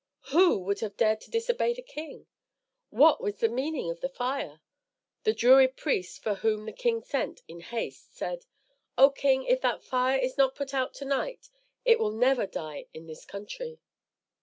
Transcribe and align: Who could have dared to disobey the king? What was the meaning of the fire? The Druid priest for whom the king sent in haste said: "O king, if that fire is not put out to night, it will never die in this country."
Who 0.31 0.65
could 0.65 0.79
have 0.79 0.97
dared 0.97 1.21
to 1.21 1.29
disobey 1.29 1.75
the 1.75 1.83
king? 1.83 2.25
What 2.89 3.21
was 3.21 3.37
the 3.37 3.47
meaning 3.47 3.91
of 3.91 3.99
the 4.01 4.09
fire? 4.09 4.59
The 5.25 5.33
Druid 5.35 5.77
priest 5.77 6.23
for 6.23 6.33
whom 6.33 6.65
the 6.65 6.71
king 6.73 7.03
sent 7.03 7.41
in 7.47 7.59
haste 7.59 8.15
said: 8.15 8.47
"O 8.97 9.11
king, 9.11 9.43
if 9.45 9.61
that 9.61 9.83
fire 9.83 10.17
is 10.17 10.39
not 10.39 10.55
put 10.55 10.73
out 10.73 10.95
to 10.95 11.05
night, 11.05 11.51
it 11.85 11.99
will 11.99 12.13
never 12.13 12.47
die 12.47 12.87
in 12.95 13.05
this 13.05 13.25
country." 13.25 13.79